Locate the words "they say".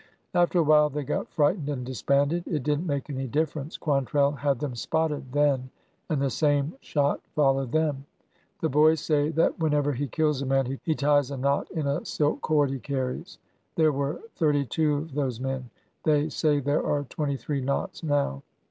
16.03-16.59